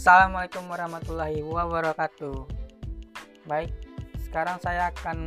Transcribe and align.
Assalamualaikum 0.00 0.64
warahmatullahi 0.64 1.44
wabarakatuh. 1.44 2.48
Baik, 3.44 3.68
sekarang 4.24 4.56
saya 4.56 4.88
akan 4.96 5.18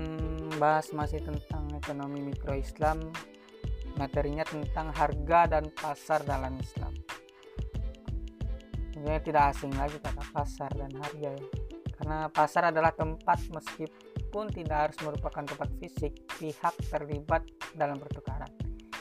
bahas 0.58 0.90
masih 0.98 1.22
tentang 1.22 1.70
ekonomi 1.78 2.34
mikro 2.34 2.58
Islam. 2.58 3.14
Materinya 4.02 4.42
tentang 4.42 4.90
harga 4.98 5.46
dan 5.46 5.70
pasar 5.78 6.26
dalam 6.26 6.58
Islam. 6.58 6.90
Sebenarnya 8.98 9.22
tidak 9.22 9.44
asing 9.54 9.78
lagi 9.78 9.94
kata 10.02 10.26
pasar 10.34 10.74
dan 10.74 10.90
harga 10.90 11.30
ya. 11.38 11.48
Karena 11.94 12.26
pasar 12.34 12.74
adalah 12.74 12.98
tempat 12.98 13.46
meskipun 13.54 14.50
tidak 14.58 14.90
harus 14.90 14.98
merupakan 15.06 15.46
tempat 15.54 15.70
fisik, 15.78 16.18
pihak 16.42 16.74
terlibat 16.90 17.46
dalam 17.78 18.02
pertukaran. 18.02 18.50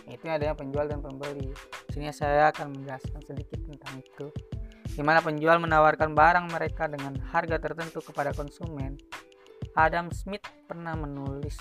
Itu 0.04 0.29
adanya 0.29 0.53
penjual 0.53 0.85
dan 0.85 1.00
pembeli. 1.00 1.49
Sini 1.89 2.13
saya 2.13 2.53
akan 2.53 2.77
menjelaskan 2.77 3.25
sedikit 3.25 3.57
tentang 3.64 4.04
itu 4.04 4.29
di 4.93 5.01
mana 5.01 5.25
penjual 5.25 5.57
menawarkan 5.57 6.13
barang 6.13 6.46
mereka 6.53 6.85
dengan 6.85 7.17
harga 7.33 7.57
tertentu 7.57 8.05
kepada 8.05 8.37
konsumen. 8.37 9.00
Adam 9.73 10.13
Smith 10.13 10.45
pernah 10.69 10.93
menulis, 10.93 11.57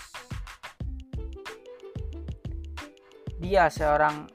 dia 3.40 3.72
seorang 3.72 4.28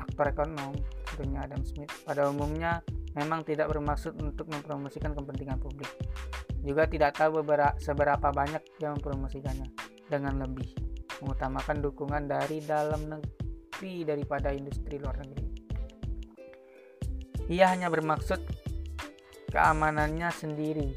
aktor 0.00 0.32
ekonom, 0.32 0.72
tentunya 1.12 1.44
Adam 1.44 1.60
Smith, 1.60 1.92
pada 2.08 2.24
umumnya 2.32 2.80
memang 3.12 3.44
tidak 3.44 3.68
bermaksud 3.68 4.16
untuk 4.22 4.48
mempromosikan 4.48 5.12
kepentingan 5.12 5.60
publik. 5.60 5.92
Juga 6.64 6.88
tidak 6.88 7.20
tahu 7.20 7.44
seberapa 7.78 8.32
banyak 8.32 8.62
yang 8.80 8.96
mempromosikannya 8.96 9.68
dengan 10.08 10.40
lebih, 10.40 10.72
mengutamakan 11.20 11.84
dukungan 11.84 12.24
dari 12.26 12.64
dalam 12.64 13.12
negeri 13.12 14.08
daripada 14.08 14.56
industri 14.56 14.96
luar 14.96 15.20
negeri. 15.20 15.57
Ia 17.48 17.72
hanya 17.72 17.88
bermaksud 17.88 18.44
keamanannya 19.48 20.28
sendiri 20.28 20.92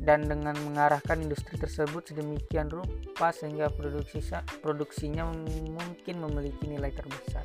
dan 0.00 0.24
dengan 0.24 0.56
mengarahkan 0.64 1.20
industri 1.20 1.58
tersebut 1.58 2.14
sedemikian 2.14 2.70
rupa 2.70 3.34
sehingga 3.34 3.68
produksi 3.68 4.22
produksinya 4.62 5.28
mungkin 5.66 6.16
memiliki 6.24 6.70
nilai 6.70 6.94
terbesar. 6.94 7.44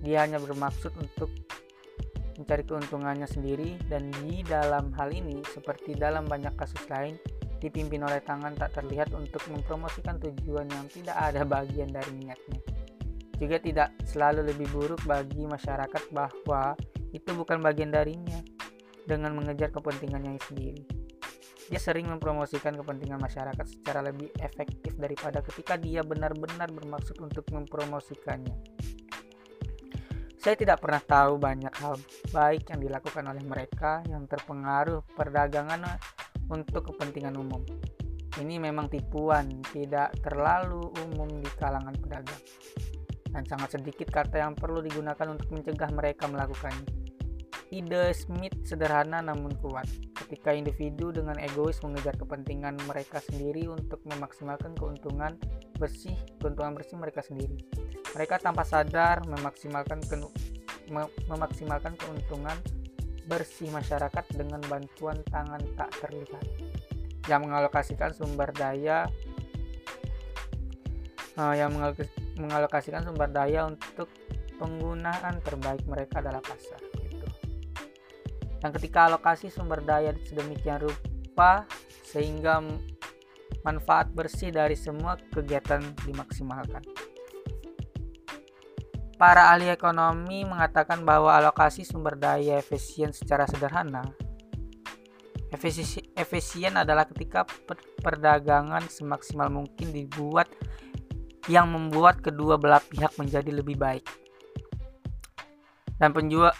Dia 0.00 0.24
hanya 0.24 0.38
bermaksud 0.38 0.94
untuk 0.96 1.34
mencari 2.38 2.62
keuntungannya 2.62 3.26
sendiri 3.26 3.76
dan 3.90 4.08
di 4.22 4.46
dalam 4.46 4.94
hal 4.94 5.10
ini 5.10 5.42
seperti 5.42 5.98
dalam 5.98 6.24
banyak 6.24 6.54
kasus 6.54 6.86
lain 6.86 7.18
dipimpin 7.58 8.04
oleh 8.04 8.22
tangan 8.22 8.54
tak 8.54 8.78
terlihat 8.78 9.10
untuk 9.10 9.42
mempromosikan 9.50 10.20
tujuan 10.20 10.68
yang 10.68 10.86
tidak 10.86 11.16
ada 11.18 11.42
bagian 11.42 11.90
dari 11.90 12.12
niatnya. 12.14 12.75
Juga 13.36 13.60
tidak 13.60 13.92
selalu 14.08 14.48
lebih 14.48 14.68
buruk 14.72 15.04
bagi 15.04 15.44
masyarakat 15.44 16.08
bahwa 16.08 16.72
itu 17.12 17.30
bukan 17.36 17.60
bagian 17.60 17.92
darinya 17.92 18.40
dengan 19.04 19.36
mengejar 19.36 19.68
kepentingannya 19.70 20.40
sendiri. 20.40 20.84
Dia 21.66 21.80
sering 21.82 22.06
mempromosikan 22.06 22.78
kepentingan 22.78 23.18
masyarakat 23.18 23.66
secara 23.66 24.00
lebih 24.00 24.30
efektif 24.38 24.94
daripada 24.96 25.42
ketika 25.42 25.74
dia 25.74 26.00
benar-benar 26.00 26.70
bermaksud 26.70 27.18
untuk 27.18 27.42
mempromosikannya. 27.50 28.54
Saya 30.38 30.54
tidak 30.54 30.78
pernah 30.78 31.02
tahu 31.02 31.42
banyak 31.42 31.74
hal 31.82 31.98
baik 32.30 32.70
yang 32.70 32.78
dilakukan 32.78 33.24
oleh 33.26 33.42
mereka 33.42 33.98
yang 34.06 34.30
terpengaruh 34.30 35.02
perdagangan 35.18 35.82
untuk 36.46 36.94
kepentingan 36.94 37.34
umum. 37.34 37.66
Ini 38.38 38.62
memang 38.62 38.86
tipuan, 38.86 39.50
tidak 39.74 40.14
terlalu 40.22 40.86
umum 41.02 41.26
di 41.42 41.50
kalangan 41.58 41.98
pedagang 41.98 42.42
dan 43.36 43.44
sangat 43.44 43.76
sedikit 43.76 44.08
kata 44.08 44.40
yang 44.40 44.56
perlu 44.56 44.80
digunakan 44.80 45.28
untuk 45.28 45.52
mencegah 45.52 45.92
mereka 45.92 46.24
melakukannya. 46.24 46.88
Ide 47.68 48.16
Smith 48.16 48.56
sederhana 48.64 49.20
namun 49.20 49.52
kuat. 49.60 49.84
Ketika 50.16 50.56
individu 50.56 51.12
dengan 51.12 51.36
egois 51.36 51.76
mengejar 51.84 52.16
kepentingan 52.16 52.80
mereka 52.88 53.20
sendiri 53.20 53.68
untuk 53.68 54.00
memaksimalkan 54.08 54.72
keuntungan 54.72 55.36
bersih, 55.76 56.16
keuntungan 56.40 56.72
bersih 56.72 56.96
mereka 56.96 57.20
sendiri. 57.20 57.60
Mereka 58.16 58.40
tanpa 58.40 58.64
sadar 58.64 59.20
memaksimalkan 59.28 60.00
ke, 60.00 60.16
memaksimalkan 61.28 61.98
keuntungan 62.00 62.56
bersih 63.28 63.68
masyarakat 63.68 64.24
dengan 64.32 64.62
bantuan 64.70 65.20
tangan 65.28 65.60
tak 65.76 65.90
terlihat 66.00 66.46
yang 67.26 67.42
mengalokasikan 67.42 68.14
sumber 68.14 68.54
daya 68.54 69.10
uh, 71.36 71.54
yang 71.54 71.72
mengalokasikan 72.36 73.04
sumber 73.04 73.28
daya 73.30 73.68
untuk 73.68 74.08
penggunaan 74.56 75.40
terbaik 75.44 75.84
mereka 75.84 76.24
adalah 76.24 76.40
pasar 76.40 76.80
gitu. 76.96 77.28
Dan 78.60 78.72
ketika 78.72 79.06
alokasi 79.12 79.52
sumber 79.52 79.84
daya 79.84 80.16
sedemikian 80.24 80.80
rupa 80.80 81.68
sehingga 82.02 82.64
manfaat 83.62 84.10
bersih 84.10 84.50
dari 84.50 84.74
semua 84.74 85.20
kegiatan 85.30 85.84
dimaksimalkan. 86.08 86.82
Para 89.16 89.48
ahli 89.48 89.72
ekonomi 89.72 90.44
mengatakan 90.44 91.00
bahwa 91.00 91.32
alokasi 91.32 91.88
sumber 91.88 92.20
daya 92.20 92.60
efisien 92.60 93.16
secara 93.16 93.48
sederhana. 93.48 94.04
Efisien 96.20 96.76
adalah 96.76 97.08
ketika 97.08 97.48
perdagangan 98.04 98.84
semaksimal 98.92 99.48
mungkin 99.48 99.88
dibuat 99.88 100.52
yang 101.46 101.70
membuat 101.70 102.22
kedua 102.22 102.58
belah 102.58 102.82
pihak 102.82 103.14
menjadi 103.18 103.50
lebih 103.50 103.78
baik. 103.78 104.06
Dan 105.96 106.12
penjual 106.12 106.52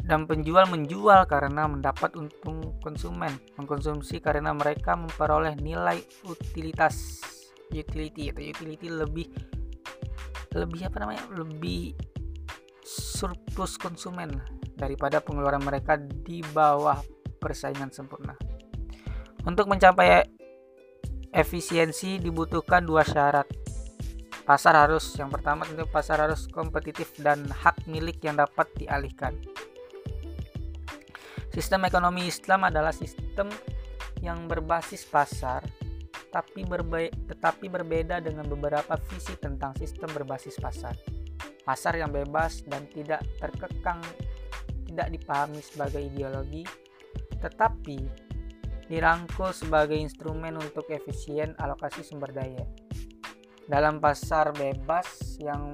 dan 0.00 0.26
penjual 0.26 0.66
menjual 0.66 1.28
karena 1.28 1.70
mendapat 1.70 2.16
untung 2.18 2.76
konsumen, 2.82 3.30
mengkonsumsi 3.54 4.18
karena 4.18 4.50
mereka 4.50 4.98
memperoleh 4.98 5.54
nilai 5.60 6.02
utilitas 6.26 7.22
utility 7.70 8.34
atau 8.34 8.42
utility 8.42 8.88
lebih 8.90 9.26
lebih 10.58 10.90
apa 10.90 10.96
namanya? 11.06 11.24
lebih 11.30 11.94
surplus 12.82 13.78
konsumen 13.78 14.34
daripada 14.74 15.22
pengeluaran 15.22 15.62
mereka 15.62 15.94
di 16.00 16.42
bawah 16.50 16.98
persaingan 17.38 17.94
sempurna. 17.94 18.34
Untuk 19.46 19.70
mencapai 19.70 20.26
efisiensi 21.30 22.18
dibutuhkan 22.18 22.82
dua 22.82 23.06
syarat 23.06 23.46
Pasar 24.40 24.74
harus 24.74 25.14
yang 25.20 25.28
pertama 25.28 25.68
tentu 25.68 25.84
pasar 25.86 26.24
harus 26.24 26.48
kompetitif 26.48 27.12
dan 27.20 27.44
hak 27.46 27.84
milik 27.84 28.18
yang 28.24 28.40
dapat 28.40 28.66
dialihkan. 28.74 29.36
Sistem 31.52 31.84
ekonomi 31.86 32.30
Islam 32.30 32.66
adalah 32.66 32.94
sistem 32.94 33.50
yang 34.24 34.48
berbasis 34.48 35.04
pasar 35.04 35.66
tapi 36.30 36.62
berbe 36.62 37.10
tetapi 37.26 37.66
berbeda 37.66 38.22
dengan 38.22 38.46
beberapa 38.46 38.94
visi 39.10 39.34
tentang 39.36 39.74
sistem 39.76 40.08
berbasis 40.14 40.56
pasar. 40.62 40.94
Pasar 41.66 41.98
yang 41.98 42.10
bebas 42.10 42.64
dan 42.64 42.86
tidak 42.88 43.22
terkekang 43.38 44.00
tidak 44.88 45.08
dipahami 45.14 45.60
sebagai 45.62 46.02
ideologi 46.02 46.66
tetapi 47.40 47.98
dirangkul 48.90 49.54
sebagai 49.54 49.94
instrumen 49.94 50.58
untuk 50.58 50.90
efisien 50.90 51.54
alokasi 51.62 52.02
sumber 52.02 52.34
daya 52.34 52.66
dalam 53.70 54.02
pasar 54.02 54.50
bebas 54.50 55.38
yang 55.38 55.70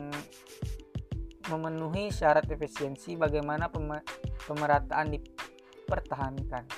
memenuhi 1.49 2.13
syarat 2.13 2.45
efisiensi 2.45 3.17
bagaimana 3.17 3.73
pemerataan 4.45 5.17
dipertahankan. 5.17 6.69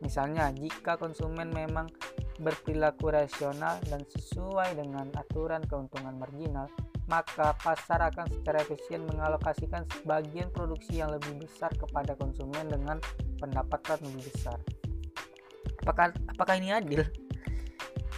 Misalnya, 0.00 0.48
jika 0.56 0.96
konsumen 0.96 1.52
memang 1.52 1.92
berperilaku 2.40 3.12
rasional 3.12 3.76
dan 3.92 4.08
sesuai 4.08 4.80
dengan 4.80 5.12
aturan 5.20 5.60
keuntungan 5.68 6.16
marginal, 6.16 6.72
maka 7.12 7.52
pasar 7.60 8.00
akan 8.08 8.24
secara 8.32 8.64
efisien 8.64 9.04
mengalokasikan 9.04 9.84
sebagian 10.00 10.48
produksi 10.48 11.04
yang 11.04 11.12
lebih 11.12 11.44
besar 11.44 11.68
kepada 11.76 12.16
konsumen 12.16 12.64
dengan 12.72 12.96
pendapatan 13.36 14.00
lebih 14.08 14.32
besar. 14.32 14.56
Apakah 15.84 16.16
apakah 16.32 16.56
ini 16.56 16.72
adil? 16.72 17.04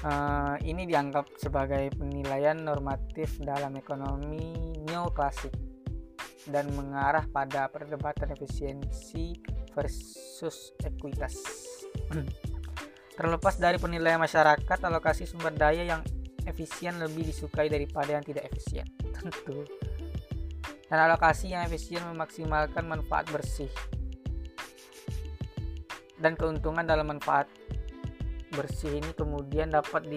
Uh, 0.05 0.61
ini 0.69 0.85
dianggap 0.85 1.41
sebagai 1.41 1.89
penilaian 1.97 2.57
normatif 2.61 3.41
dalam 3.41 3.81
ekonomi 3.81 4.77
neoklasik 4.85 5.57
dan 6.53 6.69
mengarah 6.77 7.25
pada 7.33 7.67
perdebatan 7.73 8.29
efisiensi 8.37 9.33
versus 9.73 10.77
ekuitas. 10.85 11.35
Terlepas 13.17 13.57
dari 13.57 13.81
penilaian 13.81 14.21
masyarakat, 14.21 14.79
alokasi 14.85 15.25
sumber 15.25 15.57
daya 15.57 15.83
yang 15.97 16.05
efisien 16.45 17.01
lebih 17.01 17.27
disukai 17.27 17.73
daripada 17.73 18.15
yang 18.15 18.25
tidak 18.25 18.47
efisien, 18.53 18.87
tentu. 19.17 19.65
Dan 20.87 20.99
alokasi 21.03 21.51
yang 21.51 21.67
efisien 21.67 22.05
memaksimalkan 22.05 22.87
manfaat 22.87 23.27
bersih 23.33 23.73
dan 26.21 26.33
keuntungan 26.39 26.85
dalam 26.87 27.13
manfaat 27.13 27.51
bersih 28.57 28.97
ini 28.97 29.13
kemudian 29.13 29.69
dapat 29.69 30.09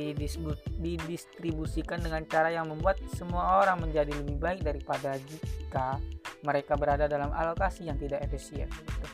didistribusikan 0.80 2.00
dengan 2.00 2.24
cara 2.26 2.50
yang 2.50 2.72
membuat 2.72 2.98
semua 3.12 3.60
orang 3.60 3.84
menjadi 3.84 4.16
lebih 4.16 4.40
baik 4.40 4.64
daripada 4.64 5.20
jika 5.20 6.00
mereka 6.48 6.80
berada 6.80 7.06
dalam 7.12 7.36
alokasi 7.36 7.92
yang 7.92 8.00
tidak 8.00 8.24
efisien. 8.24 8.72
Gitu. 8.72 9.08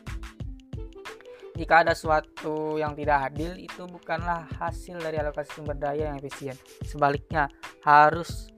jika 1.55 1.87
ada 1.87 1.95
suatu 1.95 2.75
yang 2.75 2.91
tidak 2.99 3.31
adil 3.31 3.55
itu 3.55 3.87
bukanlah 3.87 4.43
hasil 4.59 4.99
dari 4.99 5.23
alokasi 5.23 5.55
sumber 5.55 5.79
daya 5.79 6.11
yang 6.11 6.19
efisien 6.19 6.51
sebaliknya 6.83 7.47
harus 7.87 8.51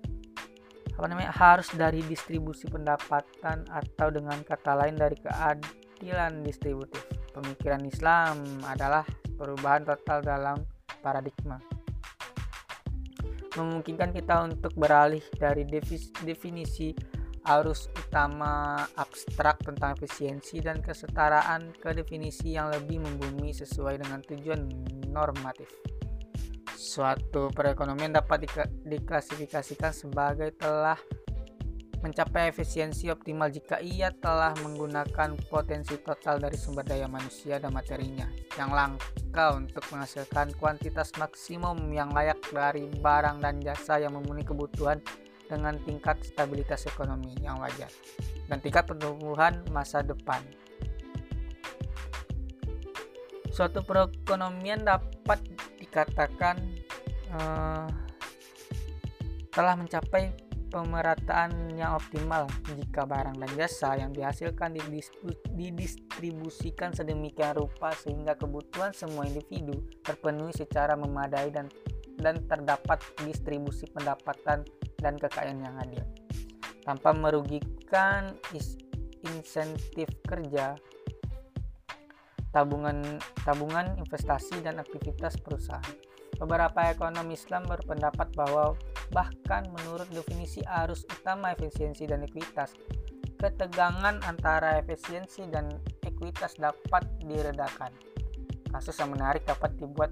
apa 0.97 1.05
namanya 1.05 1.29
harus 1.29 1.69
dari 1.77 2.01
distribusi 2.01 2.65
pendapatan 2.65 3.69
atau 3.69 4.09
dengan 4.09 4.41
kata 4.41 4.81
lain 4.81 4.97
dari 4.97 5.13
keadilan 5.21 6.41
distributif 6.41 7.05
pemikiran 7.37 7.85
Islam 7.85 8.41
adalah 8.65 9.05
perubahan 9.37 9.85
total 9.85 10.19
dalam 10.25 10.57
paradigma 10.99 11.61
memungkinkan 13.57 14.13
kita 14.13 14.45
untuk 14.45 14.73
beralih 14.77 15.25
dari 15.33 15.65
definisi 16.21 16.93
arus 17.47 17.87
utama 17.95 18.83
abstrak 18.99 19.63
tentang 19.63 19.95
efisiensi 19.97 20.59
dan 20.61 20.83
kesetaraan 20.83 21.73
ke 21.79 21.95
definisi 21.95 22.53
yang 22.53 22.69
lebih 22.69 23.01
membumi 23.01 23.55
sesuai 23.55 24.03
dengan 24.03 24.19
tujuan 24.27 24.67
normatif. 25.09 25.71
Suatu 26.75 27.49
perekonomian 27.55 28.13
dapat 28.13 28.45
diklasifikasikan 28.85 29.95
sebagai 29.95 30.53
telah 30.59 30.99
mencapai 32.05 32.53
efisiensi 32.53 33.09
optimal 33.09 33.49
jika 33.49 33.81
ia 33.81 34.13
telah 34.13 34.53
menggunakan 34.61 35.33
potensi 35.49 35.97
total 35.97 36.37
dari 36.37 36.53
sumber 36.53 36.85
daya 36.85 37.09
manusia 37.09 37.57
dan 37.57 37.73
materinya 37.73 38.29
yang 38.53 38.69
langka 38.69 39.57
untuk 39.57 39.81
menghasilkan 39.89 40.53
kuantitas 40.61 41.09
maksimum 41.17 41.77
yang 41.89 42.13
layak 42.13 42.37
dari 42.53 42.85
barang 42.85 43.41
dan 43.41 43.57
jasa 43.59 43.97
yang 43.97 44.13
memenuhi 44.13 44.45
kebutuhan 44.45 45.01
dengan 45.47 45.79
tingkat 45.87 46.21
stabilitas 46.21 46.85
ekonomi 46.85 47.33
yang 47.41 47.57
wajar 47.57 47.89
dan 48.45 48.59
tingkat 48.61 48.85
pertumbuhan 48.85 49.63
masa 49.73 50.03
depan. 50.05 50.43
Suatu 53.49 53.81
perekonomian 53.81 54.85
dapat 54.85 55.41
dikatakan 55.81 56.61
uh, 57.33 57.89
telah 59.49 59.73
mencapai 59.73 60.46
pemerataan 60.77 61.73
yang 61.73 61.97
optimal 61.97 62.45
jika 62.77 63.09
barang 63.09 63.41
dan 63.41 63.51
jasa 63.57 63.97
yang 63.97 64.13
dihasilkan 64.13 64.77
didistribusikan 65.57 66.93
sedemikian 66.93 67.57
rupa 67.57 67.89
sehingga 67.97 68.37
kebutuhan 68.37 68.93
semua 68.93 69.25
individu 69.25 69.73
terpenuhi 70.05 70.53
secara 70.53 70.93
memadai 70.93 71.49
dan 71.49 71.65
dan 72.21 72.45
terdapat 72.45 73.01
distribusi 73.25 73.89
pendapatan 73.89 74.65
dan 75.01 75.13
kekayaan 75.17 75.61
yang 75.61 75.75
adil. 75.81 76.05
Tanpa 76.85 77.13
merugikan 77.13 78.37
insentif 79.25 80.09
kerja 80.25 80.77
tabungan 82.53 83.21
tabungan 83.45 83.97
investasi 84.01 84.61
dan 84.65 84.81
aktivitas 84.81 85.37
perusahaan. 85.41 85.97
Beberapa 86.37 86.93
ekonom 86.93 87.29
Islam 87.33 87.65
berpendapat 87.65 88.29
bahwa 88.37 88.77
bahkan 89.13 89.67
menurut 89.71 90.07
definisi 90.11 90.61
arus 90.83 91.07
utama 91.07 91.53
efisiensi 91.55 92.07
dan 92.07 92.23
ekuitas 92.23 92.75
ketegangan 93.37 94.19
antara 94.25 94.81
efisiensi 94.81 95.45
dan 95.47 95.69
ekuitas 96.03 96.57
dapat 96.57 97.05
diredakan 97.23 97.93
kasus 98.73 98.97
yang 98.99 99.13
menarik 99.13 99.45
dapat 99.47 99.71
dibuat 99.79 100.11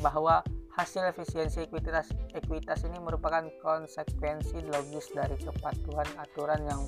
bahwa 0.00 0.40
Hasil 0.74 1.06
efisiensi 1.06 1.70
ekuitas, 1.70 2.10
ekuitas 2.34 2.82
ini 2.82 2.98
merupakan 2.98 3.46
konsekuensi 3.62 4.58
logis 4.66 5.06
dari 5.14 5.38
kepatuhan 5.38 6.10
aturan 6.18 6.66
yang 6.66 6.82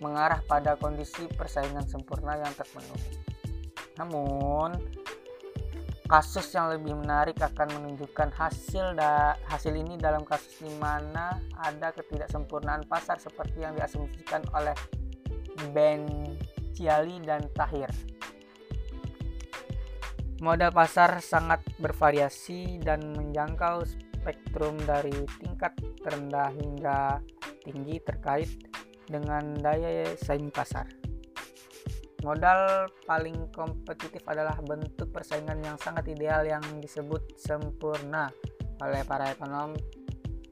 mengarah 0.00 0.40
pada 0.48 0.80
kondisi 0.80 1.28
persaingan 1.36 1.84
sempurna 1.84 2.40
yang 2.40 2.48
terpenuhi. 2.56 3.20
Namun, 4.00 4.72
kasus 6.10 6.50
yang 6.58 6.74
lebih 6.74 6.98
menarik 6.98 7.38
akan 7.38 7.70
menunjukkan 7.70 8.34
hasil 8.34 8.98
da, 8.98 9.38
hasil 9.46 9.70
ini 9.70 9.94
dalam 9.94 10.26
kasus 10.26 10.58
di 10.58 10.74
mana 10.82 11.38
ada 11.54 11.94
ketidaksempurnaan 11.94 12.82
pasar 12.90 13.22
seperti 13.22 13.62
yang 13.62 13.78
diasumsikan 13.78 14.42
oleh 14.50 14.74
Ben 15.70 16.34
Ciali 16.74 17.22
dan 17.22 17.46
Tahir. 17.54 17.86
Modal 20.42 20.74
pasar 20.74 21.22
sangat 21.22 21.62
bervariasi 21.78 22.82
dan 22.82 23.14
menjangkau 23.14 23.86
spektrum 23.86 24.82
dari 24.82 25.14
tingkat 25.38 25.78
terendah 26.02 26.50
hingga 26.50 27.22
tinggi 27.62 28.02
terkait 28.02 28.50
dengan 29.06 29.54
daya 29.62 30.10
saing 30.18 30.50
pasar. 30.50 30.99
Modal 32.20 32.90
paling 33.08 33.48
kompetitif 33.54 34.20
adalah 34.28 34.56
bentuk 34.60 35.08
persaingan 35.08 35.64
yang 35.64 35.76
sangat 35.80 36.04
ideal 36.12 36.44
yang 36.44 36.60
disebut 36.78 37.40
sempurna 37.40 38.28
oleh 38.80 39.04
para 39.08 39.32
ekonom 39.32 39.72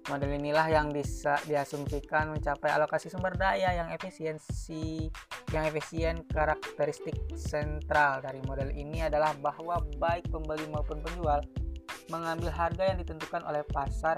Model 0.09 0.41
inilah 0.41 0.73
yang 0.73 0.89
bisa 0.89 1.37
diasumsikan 1.45 2.33
mencapai 2.33 2.73
alokasi 2.73 3.13
sumber 3.13 3.37
daya 3.37 3.77
yang 3.77 3.93
efisiensi 3.93 5.13
yang 5.53 5.69
efisien 5.69 6.25
karakteristik 6.25 7.13
sentral 7.37 8.25
dari 8.25 8.41
model 8.49 8.73
ini 8.73 9.05
adalah 9.05 9.37
bahwa 9.37 9.85
baik 10.01 10.33
pembeli 10.33 10.65
maupun 10.73 11.05
penjual 11.05 11.45
mengambil 12.09 12.49
harga 12.49 12.89
yang 12.89 12.97
ditentukan 13.05 13.45
oleh 13.45 13.61
pasar 13.69 14.17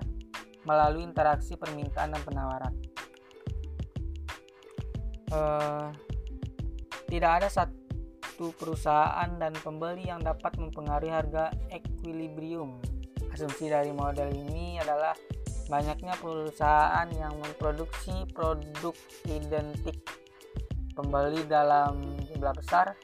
melalui 0.62 1.02
interaksi 1.02 1.58
permintaan 1.58 2.14
dan 2.14 2.22
penawaran. 2.22 2.74
Uh, 5.34 5.90
tidak 7.10 7.42
ada 7.42 7.48
satu 7.50 8.54
perusahaan 8.54 9.26
dan 9.36 9.50
pembeli 9.58 10.06
yang 10.06 10.22
dapat 10.22 10.54
mempengaruhi 10.56 11.10
harga 11.10 11.50
equilibrium. 11.74 12.78
Asumsi 13.34 13.66
dari 13.66 13.90
model 13.90 14.30
ini 14.30 14.78
adalah 14.78 15.12
banyaknya 15.66 16.14
perusahaan 16.18 17.06
yang 17.14 17.34
memproduksi 17.38 18.26
produk 18.30 18.94
identik 19.26 19.98
pembeli 20.94 21.46
dalam 21.46 22.02
jumlah 22.26 22.54
besar 22.54 22.94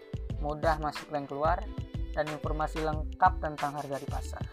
mudah 0.42 0.78
masuk 0.82 1.06
dan 1.14 1.26
keluar 1.30 1.62
dan 2.14 2.26
informasi 2.26 2.82
lengkap 2.82 3.32
tentang 3.38 3.70
harga 3.78 3.96
di 4.02 4.08
pasar 4.10 4.44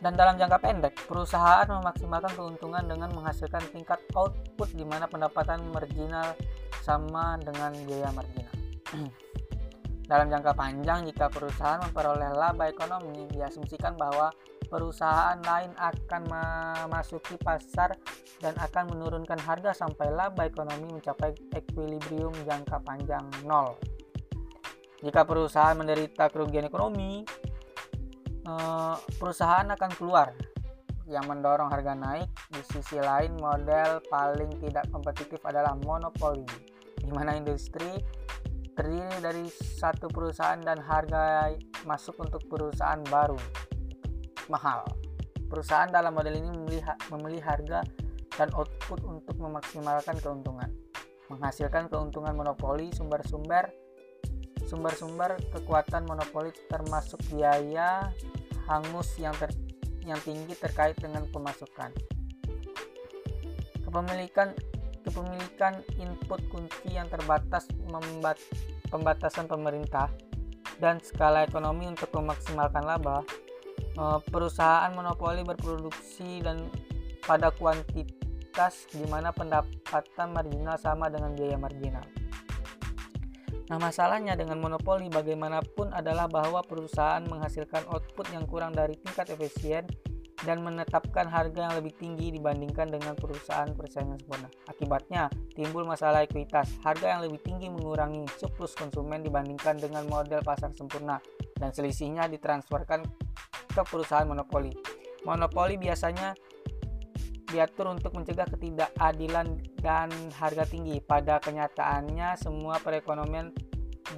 dan 0.00 0.16
dalam 0.16 0.40
jangka 0.40 0.58
pendek 0.58 0.94
perusahaan 1.04 1.68
memaksimalkan 1.68 2.32
keuntungan 2.32 2.84
dengan 2.88 3.12
menghasilkan 3.12 3.60
tingkat 3.70 4.00
output 4.16 4.72
di 4.72 4.84
mana 4.84 5.04
pendapatan 5.04 5.60
marginal 5.70 6.32
sama 6.80 7.36
dengan 7.40 7.72
biaya 7.84 8.10
marginal 8.12 8.56
dalam 10.10 10.26
jangka 10.26 10.52
panjang 10.58 11.06
jika 11.06 11.30
perusahaan 11.30 11.78
memperoleh 11.86 12.34
laba 12.34 12.66
ekonomi 12.66 13.30
diasumsikan 13.30 13.94
bahwa 13.94 14.34
perusahaan 14.66 15.38
lain 15.38 15.70
akan 15.78 16.22
memasuki 16.26 17.38
pasar 17.38 17.94
dan 18.42 18.58
akan 18.58 18.90
menurunkan 18.90 19.38
harga 19.38 19.70
sampai 19.70 20.10
laba 20.10 20.50
ekonomi 20.50 20.98
mencapai 20.98 21.30
equilibrium 21.54 22.34
jangka 22.42 22.82
panjang 22.82 23.22
nol. 23.46 23.78
Jika 24.98 25.22
perusahaan 25.22 25.78
menderita 25.78 26.26
kerugian 26.26 26.66
ekonomi, 26.66 27.22
eh, 28.46 28.94
perusahaan 29.14 29.70
akan 29.70 29.90
keluar 29.94 30.34
yang 31.10 31.26
mendorong 31.26 31.68
harga 31.68 31.98
naik. 31.98 32.30
Di 32.48 32.62
sisi 32.70 32.96
lain, 33.02 33.34
model 33.42 33.98
paling 34.06 34.62
tidak 34.62 34.86
kompetitif 34.94 35.42
adalah 35.42 35.74
monopoli, 35.82 36.46
di 36.96 37.10
mana 37.10 37.34
industri 37.34 37.98
terdiri 38.78 39.18
dari 39.18 39.44
satu 39.50 40.06
perusahaan 40.08 40.62
dan 40.62 40.78
harga 40.80 41.52
masuk 41.84 42.16
untuk 42.22 42.46
perusahaan 42.46 43.02
baru 43.10 43.36
mahal. 44.46 44.86
Perusahaan 45.50 45.90
dalam 45.90 46.14
model 46.14 46.38
ini 46.38 46.48
memilih, 47.10 47.42
harga 47.42 47.82
dan 48.38 48.48
output 48.54 49.02
untuk 49.02 49.34
memaksimalkan 49.36 50.14
keuntungan, 50.22 50.70
menghasilkan 51.26 51.90
keuntungan 51.90 52.32
monopoli 52.38 52.94
sumber-sumber 52.94 53.68
sumber-sumber 54.70 55.34
kekuatan 55.50 56.06
monopoli 56.06 56.54
termasuk 56.70 57.18
biaya 57.26 58.14
hangus 58.70 59.18
yang 59.18 59.34
ter, 59.34 59.50
yang 60.10 60.20
tinggi 60.26 60.58
terkait 60.58 60.98
dengan 60.98 61.24
pemasukan. 61.30 61.94
Kepemilikan 63.86 64.54
kepemilikan 65.00 65.80
input 65.96 66.42
kunci 66.52 66.92
yang 66.92 67.08
terbatas 67.08 67.64
membat, 67.88 68.36
pembatasan 68.92 69.48
pemerintah 69.48 70.12
dan 70.82 71.00
skala 71.00 71.48
ekonomi 71.48 71.88
untuk 71.88 72.12
memaksimalkan 72.12 72.84
laba 72.84 73.24
Eh, 74.00 74.18
perusahaan 74.30 74.88
monopoli 74.94 75.42
berproduksi 75.42 76.40
dan 76.40 76.70
pada 77.26 77.50
kuantitas 77.52 78.86
di 78.94 79.04
mana 79.10 79.34
pendapatan 79.34 80.30
marginal 80.30 80.78
sama 80.78 81.10
dengan 81.10 81.34
biaya 81.34 81.58
marginal. 81.58 82.06
Nah, 83.70 83.78
masalahnya 83.78 84.34
dengan 84.34 84.58
monopoli 84.58 85.06
bagaimanapun 85.06 85.94
adalah 85.94 86.26
bahwa 86.26 86.58
perusahaan 86.66 87.22
menghasilkan 87.22 87.86
output 87.86 88.26
yang 88.34 88.42
kurang 88.50 88.74
dari 88.74 88.98
tingkat 88.98 89.30
efisien 89.30 89.86
dan 90.42 90.64
menetapkan 90.64 91.30
harga 91.30 91.70
yang 91.70 91.74
lebih 91.78 91.94
tinggi 91.94 92.34
dibandingkan 92.34 92.90
dengan 92.90 93.14
perusahaan 93.14 93.70
persaingan 93.70 94.18
sempurna. 94.18 94.48
Akibatnya, 94.66 95.30
timbul 95.54 95.86
masalah 95.86 96.26
ekuitas. 96.26 96.66
Harga 96.82 97.14
yang 97.14 97.22
lebih 97.22 97.38
tinggi 97.46 97.70
mengurangi 97.70 98.26
surplus 98.40 98.74
konsumen 98.74 99.22
dibandingkan 99.22 99.78
dengan 99.78 100.02
model 100.10 100.42
pasar 100.42 100.74
sempurna 100.74 101.22
dan 101.54 101.70
selisihnya 101.70 102.26
ditransferkan 102.26 103.06
ke 103.70 103.82
perusahaan 103.86 104.26
monopoli. 104.26 104.74
Monopoli 105.22 105.76
biasanya 105.76 106.34
diatur 107.50 107.90
untuk 107.90 108.14
mencegah 108.14 108.46
ketidakadilan 108.46 109.58
dan 109.82 110.08
harga 110.38 110.64
tinggi. 110.64 111.02
Pada 111.02 111.42
kenyataannya, 111.42 112.38
semua 112.38 112.78
perekonomian 112.80 113.52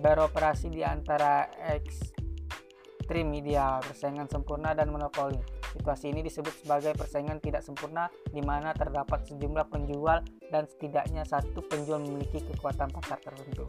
beroperasi 0.01 0.73
di 0.73 0.85
antara 0.85 1.49
ekstrim 1.73 3.33
ideal, 3.35 3.81
persaingan 3.83 4.29
sempurna, 4.29 4.73
dan 4.77 4.93
monopoli. 4.93 5.41
Situasi 5.73 6.13
ini 6.13 6.21
disebut 6.21 6.53
sebagai 6.65 6.93
persaingan 6.93 7.41
tidak 7.41 7.65
sempurna 7.65 8.13
di 8.29 8.45
mana 8.45 8.77
terdapat 8.77 9.25
sejumlah 9.25 9.73
penjual 9.73 10.21
dan 10.53 10.69
setidaknya 10.69 11.25
satu 11.25 11.65
penjual 11.65 12.05
memiliki 12.05 12.45
kekuatan 12.45 12.93
pasar 12.93 13.17
tertentu. 13.25 13.65